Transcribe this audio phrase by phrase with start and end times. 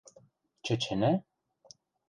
[0.65, 1.11] –Чӹчӹнӓ?